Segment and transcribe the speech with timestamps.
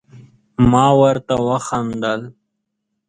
[0.71, 2.21] ما ورته وخندل،